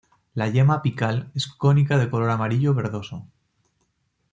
[0.33, 3.27] La yema apical es cónica de color amarillo verdoso.